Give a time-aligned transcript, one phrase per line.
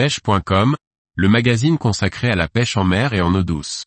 [0.00, 0.76] pêche.com,
[1.14, 3.84] le magazine consacré à la pêche en mer et en eau douce.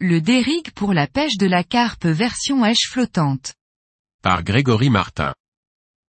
[0.00, 3.52] Le dérigue pour la pêche de la carpe version èche flottante.
[4.22, 5.34] Par Grégory Martin.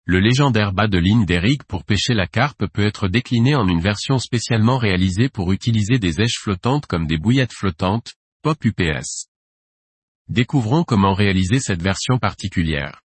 [0.07, 3.81] Le légendaire bas de ligne d'Eric pour pêcher la carpe peut être décliné en une
[3.81, 8.13] version spécialement réalisée pour utiliser des èches flottantes comme des bouillettes flottantes,
[8.43, 9.25] POP UPS.
[10.27, 13.01] Découvrons comment réaliser cette version particulière.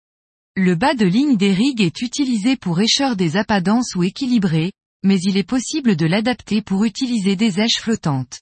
[0.55, 4.71] Le bas de ligne d'Eric est utilisé pour écheur des appâts ou équilibrés,
[5.03, 8.39] mais il est possible de l'adapter pour utiliser des èches flottantes.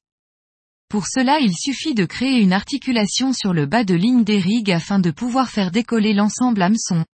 [0.90, 4.98] Pour cela il suffit de créer une articulation sur le bas de ligne d'Eric afin
[4.98, 7.06] de pouvoir faire décoller l'ensemble hameçon,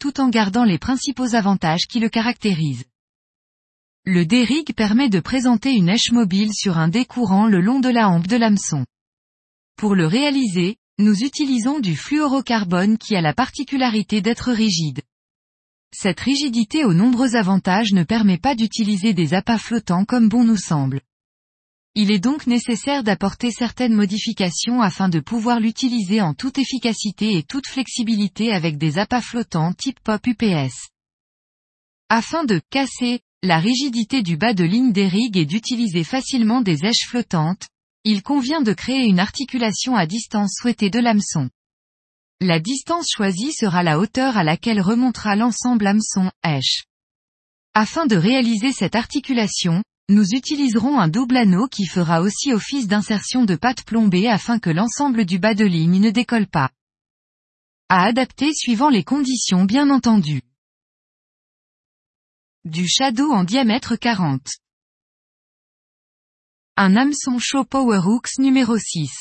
[0.00, 2.86] Tout en gardant les principaux avantages qui le caractérisent.
[4.04, 8.08] Le dérigue permet de présenter une èche mobile sur un décourant le long de la
[8.08, 8.86] hampe de l'hameçon.
[9.76, 15.02] Pour le réaliser, nous utilisons du fluorocarbone qui a la particularité d'être rigide.
[15.92, 20.56] Cette rigidité aux nombreux avantages ne permet pas d'utiliser des appâts flottants comme bon nous
[20.56, 21.00] semble.
[21.96, 27.42] Il est donc nécessaire d'apporter certaines modifications afin de pouvoir l'utiliser en toute efficacité et
[27.42, 30.88] toute flexibilité avec des appâts flottants type POP UPS.
[32.08, 36.84] Afin de casser la rigidité du bas de ligne des rigues et d'utiliser facilement des
[36.84, 37.66] èches flottantes,
[38.04, 41.50] il convient de créer une articulation à distance souhaitée de l'hameçon.
[42.40, 46.84] La distance choisie sera la hauteur à laquelle remontera l'ensemble hameçon-èche.
[47.74, 53.44] Afin de réaliser cette articulation, nous utiliserons un double anneau qui fera aussi office d'insertion
[53.44, 56.70] de pâte plombée afin que l'ensemble du bas de ligne ne décolle pas.
[57.88, 60.42] À adapter suivant les conditions bien entendu.
[62.64, 64.42] Du shadow en diamètre 40.
[66.76, 69.12] Un hameçon chaud Power Hooks numéro 6.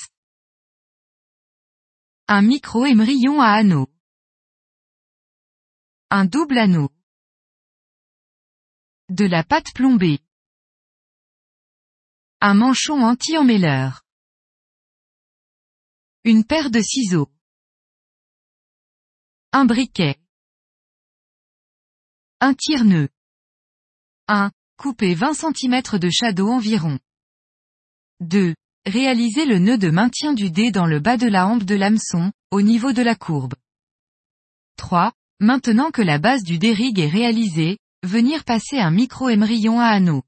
[2.28, 3.88] Un micro émerillon à anneau.
[6.10, 6.90] Un double anneau.
[9.10, 10.20] De la pâte plombée.
[12.42, 14.06] Un manchon anti-emmêleur.
[16.24, 17.30] Une paire de ciseaux.
[19.52, 20.16] Un briquet.
[22.40, 23.10] Un tire-nœud.
[24.30, 24.52] 1.
[24.78, 26.98] Couper 20 cm de shadow environ.
[28.22, 28.56] 2.
[28.86, 32.32] Réaliser le nœud de maintien du dé dans le bas de la hampe de l'hameçon,
[32.52, 33.56] au niveau de la courbe.
[34.78, 35.12] 3.
[35.42, 40.24] Maintenant que la base du dérigue est réalisée, venir passer un micro-émerillon à anneau.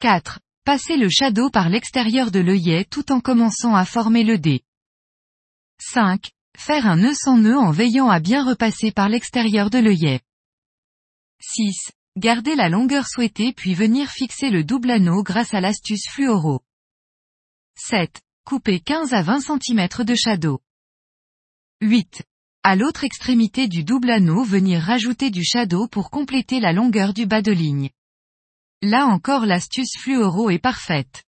[0.00, 0.38] 4.
[0.64, 4.62] Passer le shadow par l'extérieur de l'œillet tout en commençant à former le dé.
[5.80, 6.30] 5.
[6.56, 10.20] Faire un nœud sans nœud en veillant à bien repasser par l'extérieur de l'œillet.
[11.40, 11.90] 6.
[12.16, 16.60] Garder la longueur souhaitée puis venir fixer le double anneau grâce à l'astuce fluoro.
[17.74, 18.20] 7.
[18.44, 20.60] Couper 15 à 20 cm de shadow.
[21.80, 22.22] 8.
[22.62, 27.26] À l'autre extrémité du double anneau venir rajouter du shadow pour compléter la longueur du
[27.26, 27.90] bas de ligne.
[28.84, 31.22] Là encore l'astuce fluoro est parfaite.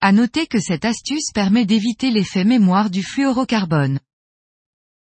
[0.00, 4.00] À noter que cette astuce permet d'éviter l'effet mémoire du fluorocarbone.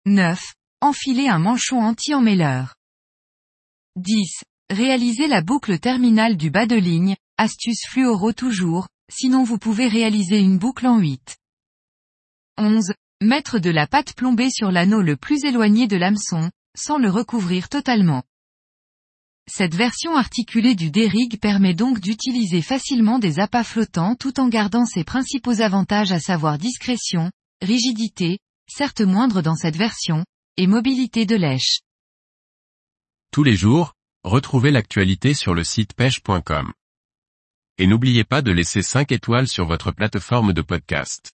[0.05, 0.55] 9.
[0.83, 2.75] Enfiler un manchon anti-emmêleur.
[3.97, 4.45] 10.
[4.69, 10.41] Réaliser la boucle terminale du bas de ligne, astuce fluoro toujours, sinon vous pouvez réaliser
[10.41, 11.39] une boucle en 8.
[12.59, 12.93] 11.
[13.23, 17.71] Mettre de la pâte plombée sur l'anneau le plus éloigné de l'hameçon, sans le recouvrir
[17.71, 18.25] totalement.
[19.51, 24.85] Cette version articulée du dérigue permet donc d'utiliser facilement des appâts flottants tout en gardant
[24.85, 27.31] ses principaux avantages à savoir discrétion,
[27.63, 30.27] rigidité, certes moindre dans cette version,
[30.59, 31.81] et mobilité de lèche.
[33.33, 36.73] Tous les jours, retrouvez l'actualité sur le site pêche.com.
[37.79, 41.33] Et n'oubliez pas de laisser 5 étoiles sur votre plateforme de podcast.